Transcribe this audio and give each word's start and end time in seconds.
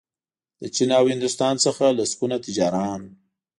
له 0.61 0.67
چین 0.75 0.89
او 0.97 1.05
هندوستان 1.13 1.55
څخه 1.65 1.85
لسګونه 1.97 2.37
تجاران 2.45 3.01